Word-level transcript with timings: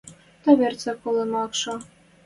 Тӓ 0.43 0.51
верцдӓ 0.59 0.93
колымы 1.01 1.37
ак 1.45 1.53
шо. 1.61 1.75